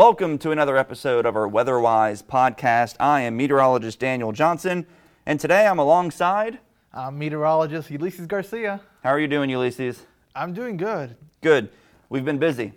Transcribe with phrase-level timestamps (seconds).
[0.00, 2.96] Welcome to another episode of our WeatherWise podcast.
[2.98, 4.86] I am meteorologist Daniel Johnson,
[5.26, 6.58] and today I'm alongside.
[6.94, 8.80] I'm meteorologist Ulysses Garcia.
[9.04, 10.06] How are you doing, Ulysses?
[10.34, 11.18] I'm doing good.
[11.42, 11.68] Good.
[12.08, 12.72] We've been busy.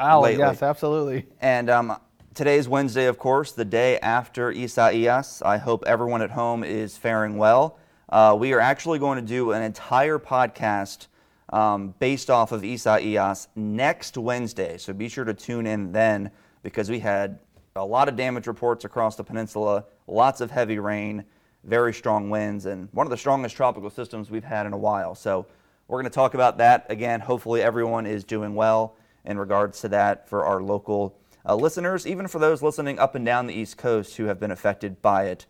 [0.00, 0.38] Oh, lately.
[0.38, 1.26] yes, absolutely.
[1.42, 1.98] And um,
[2.32, 5.42] today's Wednesday, of course, the day after Isaias.
[5.42, 7.78] I hope everyone at home is faring well.
[8.08, 11.08] Uh, we are actually going to do an entire podcast
[11.52, 14.78] um, based off of Isaias next Wednesday.
[14.78, 16.30] So be sure to tune in then
[16.62, 17.38] because we had
[17.76, 21.24] a lot of damage reports across the peninsula, lots of heavy rain,
[21.64, 25.14] very strong winds, and one of the strongest tropical systems we've had in a while.
[25.14, 25.46] So
[25.88, 27.20] we're going to talk about that again.
[27.20, 31.16] Hopefully, everyone is doing well in regards to that for our local
[31.46, 34.50] uh, listeners, even for those listening up and down the East Coast who have been
[34.50, 35.46] affected by it.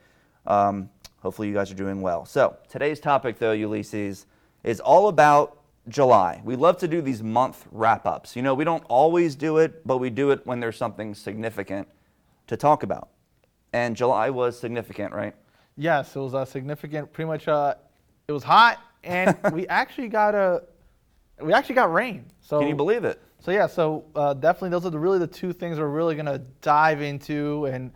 [0.47, 0.91] Um,
[1.21, 2.24] hopefully, you guys are doing well.
[2.24, 4.27] So, today's topic, though, Ulysses,
[4.65, 6.41] is all about July.
[6.45, 8.37] We love to do these month wrap ups.
[8.37, 11.89] You know, we don't always do it, but we do it when there's something significant
[12.47, 13.09] to talk about.
[13.73, 15.35] And July was significant, right?
[15.77, 17.13] Yes, it was a significant.
[17.13, 17.74] Pretty much, uh,
[18.29, 20.63] it was hot, and we actually got a,
[21.41, 22.27] we actually got rain.
[22.41, 23.21] So Can you believe it?
[23.41, 26.39] So yeah, so uh, definitely those are the, really the two things we're really gonna
[26.61, 27.91] dive into, and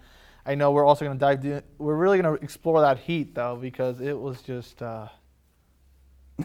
[0.44, 1.44] I know we're also gonna dive.
[1.44, 5.06] In, we're really gonna explore that heat though because it was just uh,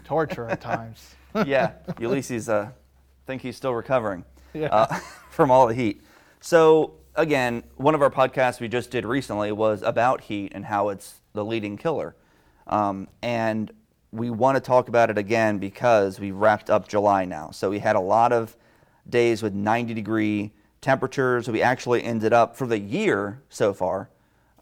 [0.04, 1.16] torture at times.
[1.46, 2.70] yeah, Ulysses, uh,
[3.26, 4.68] think he's still recovering Yeah.
[4.68, 4.86] uh,
[5.30, 6.02] from all the heat.
[6.40, 10.88] So again, one of our podcasts we just did recently was about heat and how
[10.88, 12.14] it's the leading killer,
[12.66, 13.70] um, and
[14.12, 17.50] we want to talk about it again because we wrapped up July now.
[17.50, 18.56] So we had a lot of
[19.08, 21.48] days with 90 degree temperatures.
[21.48, 24.10] We actually ended up for the year so far.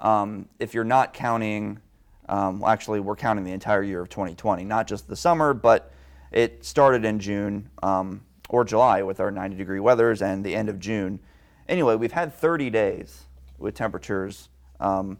[0.00, 1.80] Um, if you're not counting,
[2.28, 5.92] um, well, actually, we're counting the entire year of 2020, not just the summer, but
[6.33, 10.69] it started in June um, or July with our 90 degree weathers and the end
[10.69, 11.20] of June.
[11.69, 13.27] Anyway, we've had 30 days
[13.59, 14.48] with temperatures
[14.81, 15.19] um,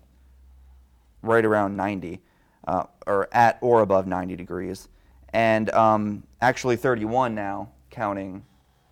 [1.23, 2.21] right around 90
[2.67, 4.89] uh, or at or above 90 degrees,
[5.33, 8.45] and um, actually 31 now, counting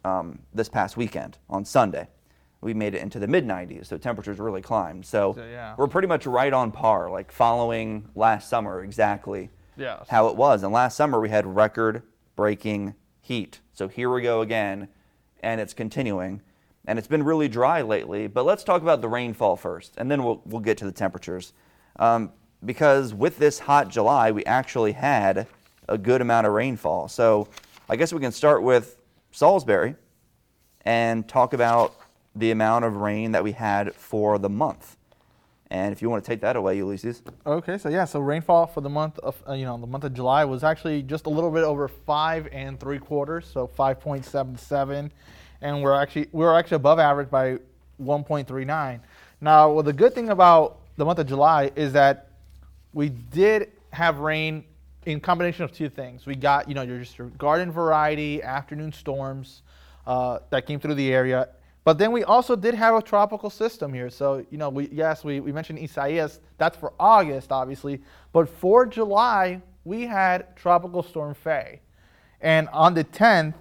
[0.04, 2.08] um, this past weekend on Sunday.
[2.60, 5.06] We made it into the mid 90s, so temperatures really climbed.
[5.06, 5.74] So, So, yeah.
[5.76, 10.06] we're pretty much right on par, like following last summer exactly Yes.
[10.08, 10.64] how it was.
[10.64, 12.02] And last summer we had record
[12.38, 13.58] breaking heat.
[13.72, 14.86] So here we go again,
[15.42, 16.40] and it's continuing.
[16.86, 18.28] And it's been really dry lately.
[18.28, 21.52] But let's talk about the rainfall first, and then we'll, we'll get to the temperatures.
[21.96, 22.30] Um,
[22.64, 25.48] because with this hot July, we actually had
[25.88, 27.08] a good amount of rainfall.
[27.08, 27.48] So
[27.88, 28.98] I guess we can start with
[29.32, 29.96] Salisbury
[30.82, 31.96] and talk about
[32.36, 34.96] the amount of rain that we had for the month.
[35.70, 37.22] And if you want to take that away, Ulysses.
[37.44, 40.14] Okay, so yeah, so rainfall for the month of uh, you know the month of
[40.14, 44.24] July was actually just a little bit over five and three quarters, so five point
[44.24, 45.12] seven seven,
[45.60, 47.58] and we're actually we're actually above average by
[47.98, 49.00] one point three nine.
[49.42, 52.30] Now, well, the good thing about the month of July is that
[52.94, 54.64] we did have rain
[55.04, 56.24] in combination of two things.
[56.24, 59.62] We got you know your just your garden variety afternoon storms
[60.06, 61.48] uh, that came through the area,
[61.88, 64.10] but then we also did have a tropical system here.
[64.10, 66.38] So, you know, we, yes, we, we mentioned Isaias.
[66.58, 68.02] That's for August, obviously.
[68.30, 71.80] But for July, we had Tropical Storm Fay.
[72.42, 73.54] And on the 10th,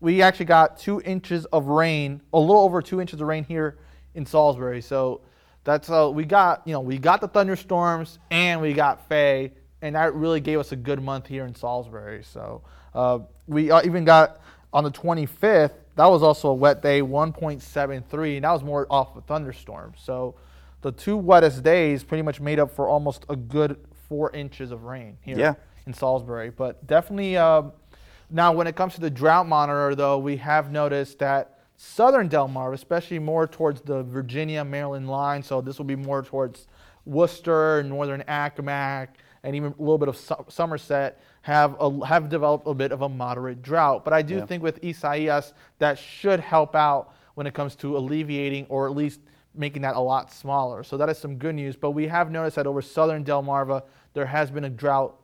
[0.00, 3.78] we actually got two inches of rain, a little over two inches of rain here
[4.16, 4.80] in Salisbury.
[4.80, 5.20] So
[5.62, 9.52] that's uh, we got, you know, we got the thunderstorms and we got Fay,
[9.82, 12.24] and that really gave us a good month here in Salisbury.
[12.24, 12.60] So
[12.92, 14.40] uh, we uh, even got
[14.72, 15.70] on the 25th.
[15.98, 19.94] That was also a wet day, 1.73, and that was more off a thunderstorm.
[19.98, 20.36] So
[20.80, 24.84] the two wettest days pretty much made up for almost a good four inches of
[24.84, 25.54] rain here Yeah.
[25.88, 26.50] in Salisbury.
[26.50, 27.72] But definitely, um,
[28.30, 32.74] now when it comes to the drought monitor, though, we have noticed that southern Delmarva,
[32.74, 36.68] especially more towards the Virginia Maryland line, so this will be more towards
[37.06, 39.08] Worcester, northern Accomack,
[39.42, 40.16] and even a little bit of
[40.48, 44.04] Somerset, have a, have developed a bit of a moderate drought.
[44.04, 44.44] But I do Yeah.
[44.44, 49.20] think with Isaias, that should help out when it comes to alleviating or at least
[49.54, 50.82] making that a lot smaller.
[50.82, 51.74] So that is some good news.
[51.74, 53.82] But we have noticed that over southern Delmarva,
[54.12, 55.16] there has been a drought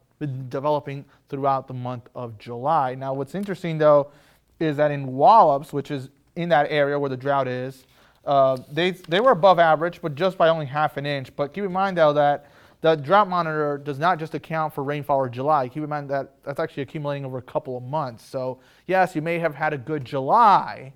[0.49, 2.95] developing throughout the month of July.
[2.95, 4.11] Now, what's interesting though
[4.59, 7.85] is that in Wallops, which is in that area where the drought is,
[8.25, 11.37] uh, they they were above average, but just by only half an inch.
[11.37, 12.47] But keep in mind though that
[12.85, 15.69] the drought monitor does not just account for rainfall or July.
[15.69, 18.23] Keep in mind that that's actually accumulating over a couple of months.
[18.23, 20.93] So yes, you may have had a good July.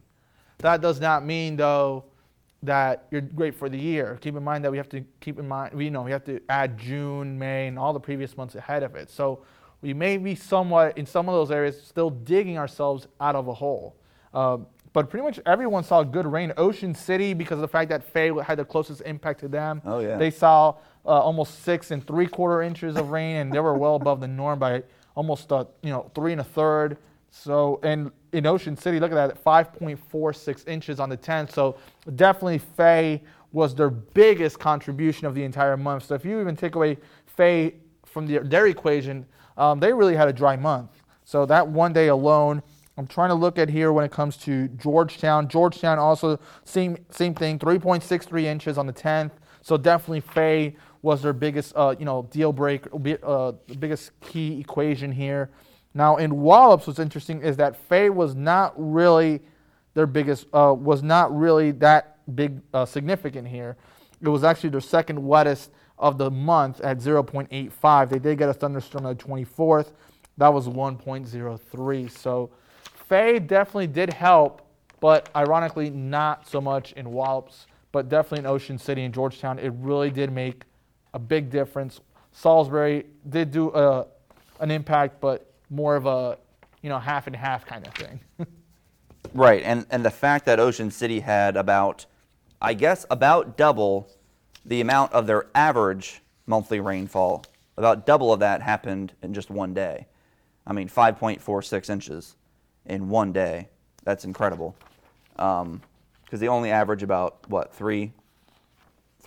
[0.59, 2.05] That does not mean though
[2.63, 4.19] that you're great for the year.
[4.21, 6.43] Keep in mind that we have to keep in mind, you know we have to
[6.51, 9.09] add June, May, and all the previous months ahead of it.
[9.09, 9.43] So
[9.81, 13.55] we may be somewhat in some of those areas still digging ourselves out of a
[13.55, 13.97] hole.
[14.35, 14.59] Uh,
[14.93, 16.53] but pretty much everyone saw good rain.
[16.57, 20.01] Ocean City, because of the fact that Fay had the closest impact to them, Oh,
[20.01, 20.17] yeah.
[20.17, 20.75] they saw
[21.09, 24.29] uh, almost six and three quarter inches of rain, and they were well above the
[24.29, 24.83] norm by
[25.15, 26.99] almost uh, you know three and a third.
[27.31, 31.53] So, and in Ocean City, look at that, 5.46 inches on the 10th.
[31.53, 31.77] So,
[32.17, 33.23] definitely Fay
[33.53, 36.05] was their biggest contribution of the entire month.
[36.07, 36.97] So, if you even take away
[37.27, 37.75] Fay
[38.07, 39.27] from the, their equation,
[39.59, 41.03] um, they really had a dry month.
[41.25, 42.63] So, that one day alone,
[42.97, 45.49] I'm trying to look at here when it comes to Georgetown.
[45.49, 49.31] Georgetown also same same thing, 3.63 inches on the 10th.
[49.63, 52.91] So definitely Fay was their biggest uh, you know deal breaker,
[53.23, 55.51] uh, the biggest key equation here.
[55.95, 59.41] Now in Wallops, what's interesting is that Fay was not really
[59.95, 63.77] their biggest uh, was not really that big uh, significant here.
[64.21, 68.09] It was actually their second wettest of the month at 0.85.
[68.09, 69.93] They did get a thunderstorm on the 24th.
[70.37, 72.11] That was 1.03.
[72.11, 72.51] So
[73.09, 74.63] Fay definitely did help,
[75.01, 79.59] but ironically, not so much in Wallops, but definitely in Ocean City and Georgetown.
[79.59, 80.63] It really did make
[81.19, 82.01] a big difference.
[82.31, 84.07] Salisbury did do a,
[84.61, 86.39] an impact, but more of a
[86.81, 88.21] you know half and half kind of thing.
[89.35, 92.07] Right, and and the fact that Ocean City had about,
[92.63, 94.09] I guess, about double
[94.65, 97.45] the amount of their average monthly rainfall,
[97.77, 100.07] about double of that happened in just one day.
[100.67, 102.37] I mean, 5.46 inches
[102.87, 103.69] in one day.
[104.05, 104.75] That's incredible.
[105.37, 105.83] Um,
[106.25, 108.13] because they only average about what three,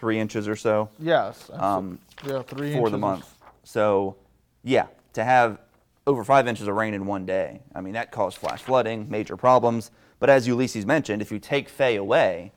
[0.01, 1.49] three inches or so yes.
[1.53, 3.33] um, yeah, three for inches the month.
[3.63, 4.15] So,
[4.63, 5.59] yeah, to have
[6.07, 9.37] over five inches of rain in one day, I mean, that caused flash flooding, major
[9.37, 9.91] problems.
[10.19, 12.51] But as Ulysses mentioned, if you take Fay away,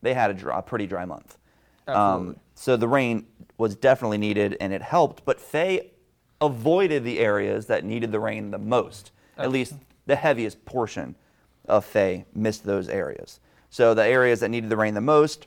[0.00, 1.36] they had a, dry, a pretty dry month.
[1.86, 2.40] Um, Absolutely.
[2.54, 3.26] so the rain
[3.58, 5.92] was definitely needed and it helped, but Fay
[6.40, 9.12] avoided the areas that needed the rain the most.
[9.36, 9.74] At least
[10.06, 11.14] the heaviest portion
[11.68, 13.40] of Fay missed those areas.
[13.68, 15.46] So the areas that needed the rain the most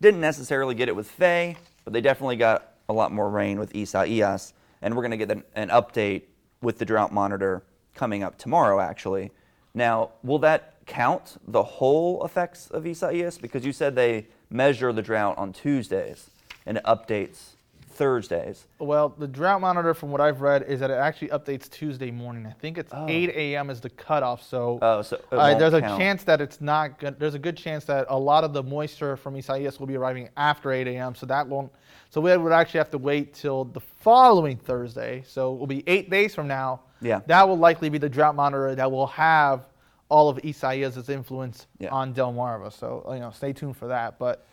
[0.00, 3.74] didn't necessarily get it with Fay, but they definitely got a lot more rain with
[3.76, 4.52] Isaias.
[4.82, 6.22] And we're going to get an, an update
[6.62, 7.62] with the drought monitor
[7.94, 9.30] coming up tomorrow, actually.
[9.74, 13.38] Now, will that count the whole effects of Isaias?
[13.38, 16.30] Because you said they measure the drought on Tuesdays
[16.66, 17.54] and it updates
[18.00, 18.66] Thursdays.
[18.78, 22.46] Well, the drought monitor, from what I've read, is that it actually updates Tuesday morning.
[22.46, 23.06] I think it's Oh.
[23.06, 23.68] 8 a.m.
[23.68, 24.42] is the cutoff.
[24.42, 27.20] So, Oh, so uh, there's a chance that it's not good.
[27.20, 30.30] There's a good chance that a lot of the moisture from Isaias will be arriving
[30.38, 31.14] after 8 a.m.
[31.14, 31.70] So that won't.
[32.08, 35.22] So we would actually have to wait till the following Thursday.
[35.26, 36.80] So it will be eight days from now.
[37.02, 37.20] Yeah.
[37.26, 39.68] That will likely be the drought monitor that will have
[40.08, 41.90] all of Isaias' influence Yeah.
[41.90, 42.72] on Delmarva.
[42.72, 44.18] So you know, stay tuned for that.
[44.18, 44.46] But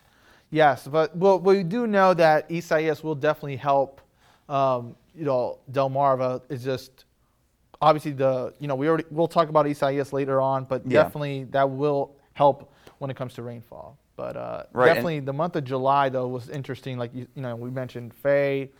[0.49, 4.01] Yes, but well, we do know that Isaias will definitely help.
[4.47, 7.05] Um, you know, Delmarva is just
[7.81, 11.03] obviously the you know we already we'll talk about Isaias later on, but Yeah.
[11.03, 13.97] definitely that will help when it comes to rainfall.
[14.15, 16.97] But uh, Right, definitely the month of July though was interesting.
[16.97, 18.71] Like you, you know we mentioned Fay.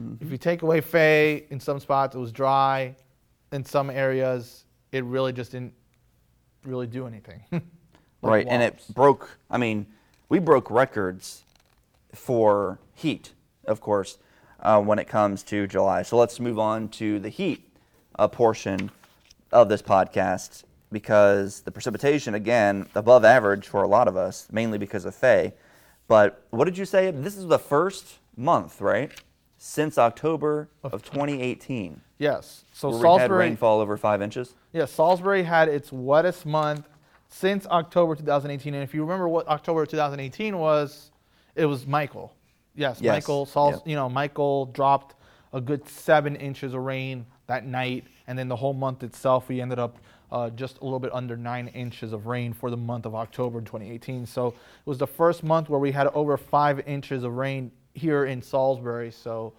[0.00, 0.24] Mm-hmm.
[0.24, 2.94] If you take away Fay, in some spots it was dry.
[3.52, 5.72] In some areas, it really just didn't
[6.64, 7.42] really do anything.
[8.22, 9.38] Like right, and it broke.
[9.50, 9.86] I mean,
[10.28, 11.44] we broke records
[12.12, 13.32] for heat,
[13.64, 14.18] of course,
[14.60, 16.02] uh, when it comes to July.
[16.02, 17.68] So let's move on to the heat
[18.18, 18.90] uh, portion
[19.52, 24.78] of this podcast because the precipitation, again, above average for a lot of us, mainly
[24.78, 25.54] because of Fay.
[26.08, 27.10] But what did you say?
[27.10, 29.12] This is the first month, right,
[29.58, 32.64] since October of 2018, Yes.
[32.72, 34.54] So where we had rainfall over five inches.
[34.72, 36.88] Yeah, Salisbury had its wettest month
[37.38, 38.74] since October 2018.
[38.74, 41.10] And if you remember what October 2018 was,
[41.54, 42.32] it was Michael.
[42.74, 43.46] Yes, Yes, Michael.
[43.46, 43.82] Sals, yep.
[43.84, 45.14] You know, Michael dropped
[45.52, 49.60] a good seven inches of rain that night, and then the whole month itself, we
[49.60, 49.98] ended up
[50.32, 53.60] uh, just a little bit under nine inches of rain for the month of October
[53.60, 54.26] 2018.
[54.26, 54.54] So it
[54.86, 59.10] was the first month where we had over five inches of rain here in Salisbury.
[59.10, 59.52] So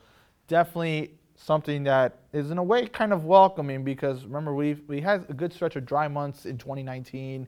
[0.47, 5.23] definitely something that is in a way kind of welcoming because remember we we had
[5.29, 7.47] a good stretch of dry months in 2019,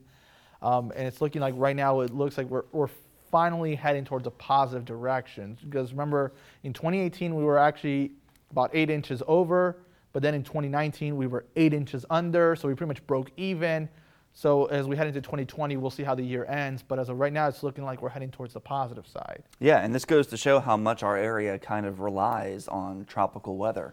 [0.62, 2.88] um, and it's looking like right now it looks like we're we're
[3.30, 6.32] finally heading towards a positive direction because remember
[6.64, 8.10] in 2018 we were actually
[8.50, 9.76] about eight inches over,
[10.12, 13.88] but then in 2019 we were eight inches under, so we pretty much broke even.
[14.32, 16.84] So as we head into 2020, we'll see how the year ends.
[16.86, 19.42] But as of right now, it's looking like we're heading towards the positive side.
[19.58, 23.56] Yeah, and this goes to show how much our area kind of relies on tropical
[23.56, 23.92] weather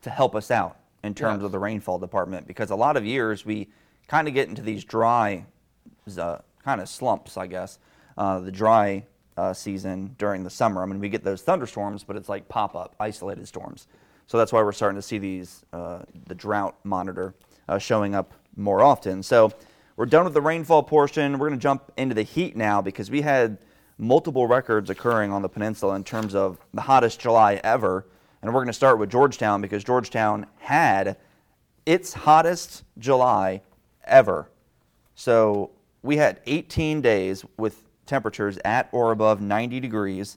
[0.00, 1.44] to help us out in terms Yes.
[1.44, 3.68] of the rainfall department because a lot of years we
[4.08, 5.44] kind of get into these dry
[6.18, 7.78] uh, kind of slumps, I guess,
[8.16, 9.04] uh, the dry
[9.36, 10.82] uh, season during the summer.
[10.82, 13.88] I mean, we get those thunderstorms, but it's like pop up, isolated storms.
[14.26, 17.34] So that's why we're starting to see these, uh, the drought monitor
[17.68, 19.22] uh, showing up more often.
[19.22, 19.52] So
[19.96, 21.38] we're done with the rainfall portion.
[21.38, 23.58] We're going to jump into the heat now because we had
[23.98, 28.06] multiple records occurring on the peninsula in terms of the hottest July ever.
[28.42, 31.16] And we're going to start with Georgetown because Georgetown had
[31.86, 33.62] its hottest July
[34.04, 34.48] ever.
[35.14, 35.70] So
[36.04, 40.36] we had 18 days with temperatures at or above 90 degrees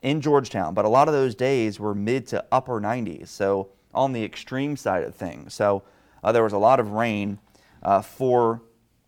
[0.00, 4.12] in Georgetown, but a lot of those days were mid to upper 90s, so on
[4.12, 5.52] the extreme side of things.
[5.52, 5.82] So
[6.22, 7.38] uh, there was a lot of rain
[7.82, 8.62] uh, for,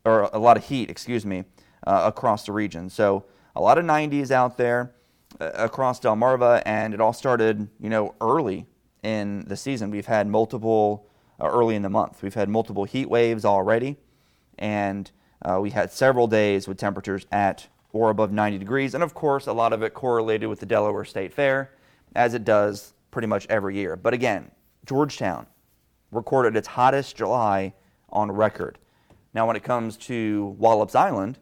[0.05, 1.45] or a lot of heat, excuse me,
[1.87, 2.91] uh, across the region.
[2.91, 3.25] So
[3.57, 4.93] a lot of 90s out there
[5.41, 8.67] uh, across Delmarva, and it all started, you know, early
[9.03, 9.91] in the season.
[9.91, 11.09] We've had multiple
[11.41, 12.23] uh, early in the month.
[12.23, 13.97] We've had multiple heat waves already,
[14.59, 15.11] and
[15.43, 19.47] uh, we had several days with temperatures at or above 90 degrees, and of course,
[19.47, 21.71] a lot of it correlated with the Delaware State Fair,
[22.15, 23.97] as it does pretty much every year.
[23.97, 24.51] But again,
[24.85, 25.47] Georgetown
[26.11, 27.75] recorded its hottest July
[28.11, 28.79] on record.
[29.33, 31.39] Now, when it comes to Wallops Island,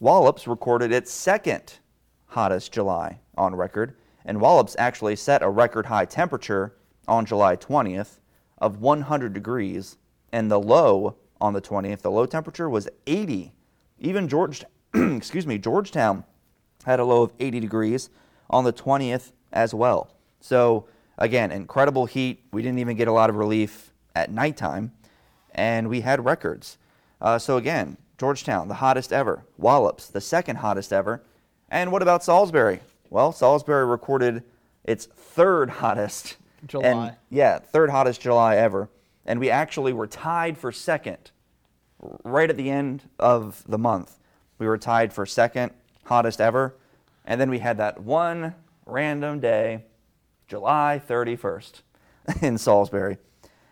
[0.00, 1.78] Wallops recorded its second
[2.26, 6.74] hottest July on record, and Wallops actually set a record high temperature
[7.08, 8.18] on July 20th
[8.58, 9.96] of 100 degrees,
[10.32, 13.52] and the low on the 20th, the low temperature was 80.
[13.98, 16.24] Even George, excuse me, Georgetown
[16.84, 18.10] had a low of 80 degrees
[18.48, 20.14] on the 20th as well.
[20.40, 20.86] So
[21.18, 22.44] again, incredible heat.
[22.52, 24.92] We didn't even get a lot of relief at nighttime,
[25.54, 26.78] and we had records.
[27.20, 29.44] Uh, so again, Georgetown, the hottest ever.
[29.56, 31.22] Wallops, the second hottest ever.
[31.70, 32.80] And what about Salisbury?
[33.08, 34.42] Well, Salisbury recorded
[34.84, 36.86] its third hottest July.
[36.86, 38.88] And, yeah, third hottest July ever.
[39.26, 41.30] And we actually were tied for second
[42.24, 44.18] right at the end of the month.
[44.58, 45.72] We were tied for second
[46.04, 46.76] hottest ever.
[47.24, 48.54] And then we had that one
[48.86, 49.84] random day,
[50.48, 51.82] July 31st,
[52.42, 53.18] in Salisbury.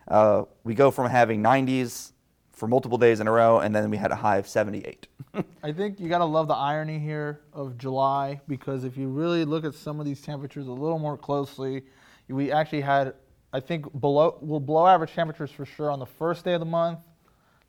[0.07, 2.13] Uh, we go from having 90s
[2.53, 5.07] for multiple days in a row, and then we had a high of 78.
[5.63, 9.45] I think you got to love the irony here of July because if you really
[9.45, 11.85] look at some of these temperatures a little more closely,
[12.29, 13.15] we actually had,
[13.53, 16.67] I think, below will below average temperatures for sure on the first day of the
[16.67, 16.99] month,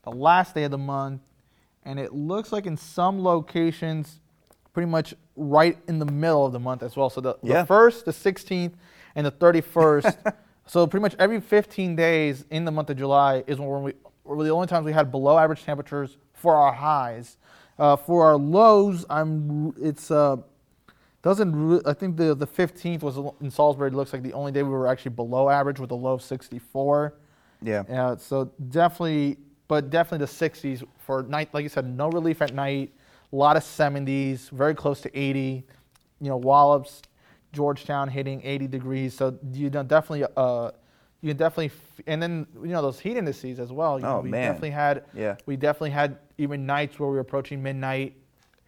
[0.04, 1.22] the last day of the month,
[1.84, 4.20] and it looks like in some locations,
[4.74, 7.10] pretty much right in the middle of the month as well.
[7.10, 7.62] So the, Yeah.
[7.62, 8.74] the first, the 16th,
[9.16, 10.34] and the 31st.
[10.66, 13.94] so pretty much every 15 days in the month of July is when we
[14.26, 17.38] were the only times we had below average temperatures for our highs.
[17.80, 20.38] Uh, for our lows, I'm it's uh,
[21.22, 24.64] doesn't re- I think the the 15th was in Salisbury looks like the only day
[24.64, 27.14] we were actually below average with a low of 64.
[27.62, 27.84] yeah.
[27.90, 31.54] Yeah, so definitely, but definitely the 60s for night.
[31.54, 32.94] Like you said, no relief at night.
[33.32, 35.64] A lot of 70s, very close to 80.
[36.22, 37.02] You know, Wallops,
[37.54, 39.14] Georgetown hitting 80 degrees.
[39.14, 40.72] So you know, definitely, uh,
[41.22, 44.00] you can definitely, f- and then you know those heat indices as well.
[44.00, 44.44] You know, Oh, we man.
[44.48, 45.04] definitely had.
[45.14, 45.36] Yeah.
[45.46, 48.16] We definitely had even nights where we were approaching midnight,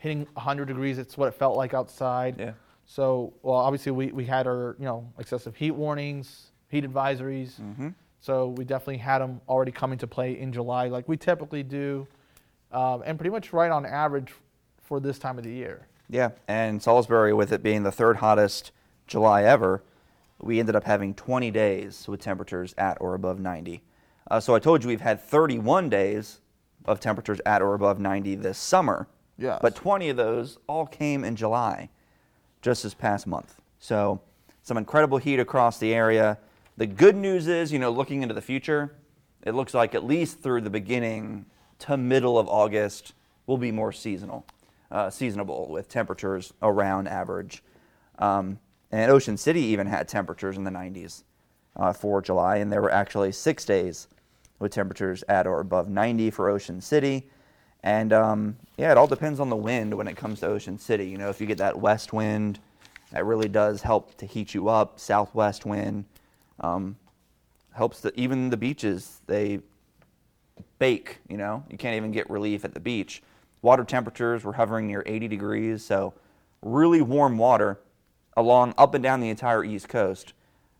[0.02, 0.98] hitting 100 degrees.
[0.98, 2.36] It's what it felt like outside.
[2.40, 2.54] Yeah.
[2.86, 7.52] So, well, obviously we, we had our, you know, excessive heat warnings, heat advisories.
[7.62, 7.90] Mm-hmm.
[8.20, 12.08] So we definitely had them already coming to play in July, like we typically do,
[12.72, 14.34] um, and pretty much right on average
[14.82, 15.88] for this time of the year.
[16.10, 18.72] Yeah, and Salisbury, with it being the third hottest
[19.06, 19.84] July ever,
[20.42, 23.84] we ended up having 20 days with temperatures at or above 90.
[24.30, 26.42] Uh, so I told you we've had 31 days
[26.86, 29.08] of temperatures at or above 90 this summer.
[29.38, 29.60] Yes.
[29.62, 31.90] But 20 of those all came in July,
[32.62, 33.60] just this past month.
[33.80, 34.22] So
[34.62, 36.38] some incredible heat across the area.
[36.78, 38.96] The good news is, you know, looking into the future,
[39.44, 41.46] it looks like at least through the beginning
[41.80, 43.14] to middle of August
[43.48, 44.46] will be more seasonal,
[44.92, 47.64] uh, seasonable with temperatures around average.
[48.20, 48.60] Um,
[48.92, 51.24] and Ocean City even had temperatures in the 90s
[51.76, 54.08] uh, for July, and there were actually six days
[54.60, 57.30] with temperatures at or above 90 for Ocean City.
[57.84, 61.08] And um, yeah, it all depends on the wind when it comes to Ocean City.
[61.08, 62.60] You know, if you get that west wind,
[63.12, 65.00] that really does help to heat you up.
[65.00, 66.06] Southwest wind
[66.60, 66.96] um,
[67.74, 69.22] helps the, even the beaches.
[69.28, 69.60] They
[70.80, 71.20] bake.
[71.28, 73.24] You know, you can't even get relief at the beach.
[73.62, 76.14] Water temperatures were hovering near 80 degrees, so
[76.62, 77.80] really warm water
[78.38, 80.34] along up and down the entire East Coast,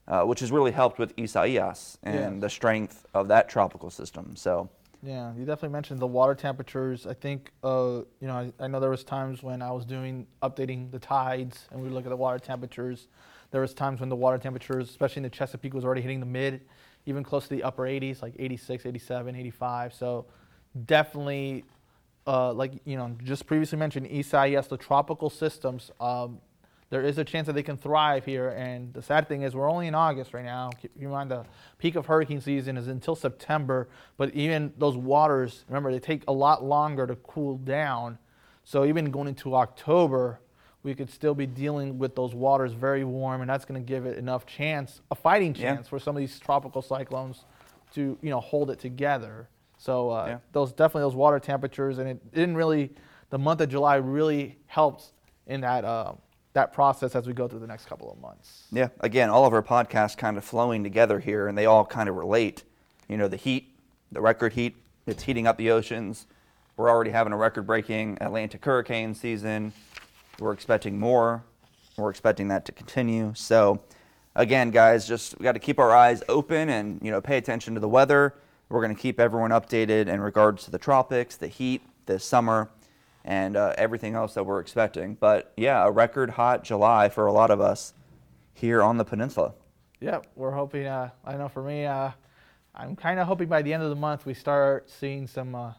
[0.08, 4.36] uh, which has really helped with Isaias and the strength of that tropical system.
[4.36, 4.70] So.
[5.04, 7.08] Yeah, you definitely mentioned the water temperatures.
[7.08, 10.28] I think, uh, you know, I, I know there was times when I was doing
[10.44, 13.08] updating the tides, and we look at the water temperatures.
[13.50, 16.28] There was times when the water temperatures, especially in the Chesapeake, was already hitting the
[16.28, 16.62] mid,
[17.08, 19.94] even close to the upper 80s, like 86, 87, 85.
[19.94, 20.26] So
[20.86, 21.66] definitely,
[22.28, 26.38] uh, like you know, just previously mentioned, Isaias, the tropical systems, um,
[26.92, 28.50] there is a chance that they can thrive here.
[28.50, 30.70] And the sad thing is, we're only in August right now.
[30.82, 31.46] Keep in mind the
[31.80, 33.88] peak of hurricane season is until September.
[34.18, 38.20] But even those waters, remember, they take a lot longer to cool down.
[38.66, 40.42] So even going into October,
[40.84, 44.06] we could still be dealing with those waters very warm, and that's going to give
[44.06, 45.76] it enough chance, a fighting Yeah.
[45.76, 47.46] chance for some of these tropical cyclones
[47.94, 49.48] to you know hold it together.
[49.78, 50.38] So uh, Yeah.
[50.52, 52.92] those definitely those water temperatures, and it didn't really.
[53.30, 55.14] The month of July really helps
[55.48, 56.14] in that uh,
[56.54, 58.64] that process as we go through the next couple of months.
[58.72, 62.10] Yeah, again, all of our podcasts kind of flowing together here, and they all kind
[62.10, 62.64] of relate.
[63.08, 63.76] You know, the heat,
[64.12, 64.76] the record heat,
[65.08, 66.28] it's heating up the oceans.
[66.78, 69.74] We're already having a record breaking Atlantic hurricane season.
[70.40, 71.44] We're expecting more.
[71.98, 73.34] We're expecting that to continue.
[73.36, 73.82] So,
[74.36, 77.74] again, guys, just we got to keep our eyes open and, you know, pay attention
[77.76, 78.36] to the weather.
[78.70, 82.70] We're going to keep everyone updated in regards to the tropics, the heat this summer,
[83.24, 85.16] and uh, everything else that we're expecting.
[85.16, 87.94] But yeah, a record hot July for a lot of us
[88.54, 89.54] here on the peninsula.
[90.00, 90.86] Yeah, we're hoping.
[90.88, 92.12] Uh, I know for me, uh,
[92.74, 95.74] I'm kind of hoping by the end of the month we start seeing some uh,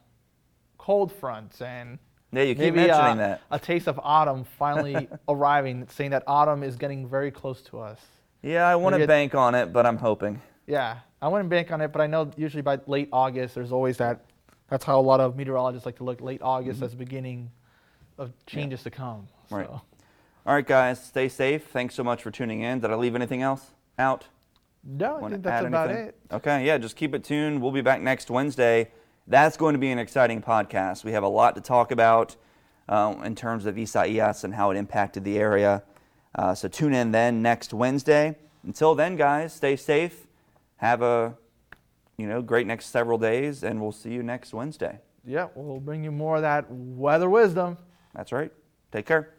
[0.79, 1.99] cold fronts and
[2.33, 3.41] Yeah, you keep maybe uh, mentioning that.
[3.51, 8.01] a taste of autumn finally arriving, saying that autumn is getting very close to us.
[8.43, 10.41] Yeah, I want to bank on it, but I'm hoping.
[10.67, 13.99] Yeah, I wouldn't bank on it, but I know usually by late August, there's always
[13.99, 14.25] that.
[14.73, 17.51] That's how a lot of meteorologists like to look late August as the beginning
[18.17, 19.29] of changes to come.
[19.45, 19.55] Mm-hmm.
[19.55, 19.69] Right.
[19.69, 19.83] All
[20.47, 21.67] right, guys, stay safe.
[21.67, 22.81] Thanks so much for tuning in.
[22.81, 24.29] Did I leave anything else out?
[24.83, 26.17] no, I Wanna think that's about it.
[26.33, 27.61] Okay, yeah, just keep it tuned.
[27.61, 28.91] We'll be back next Wednesday.
[29.27, 31.05] That's going to be an exciting podcast.
[31.05, 32.37] We have a lot to talk about
[32.89, 35.83] uh, in terms of Isaias and how it impacted the area.
[36.35, 38.39] Uh, so tune in then next Wednesday.
[38.65, 40.27] Until then, guys, stay safe.
[40.79, 41.37] Have a
[42.23, 45.01] you know great next several days, and we'll see you next Wednesday.
[45.25, 47.77] Yeah, we'll bring you more of that weather wisdom.
[48.15, 48.53] That's right.
[48.93, 49.35] Take care.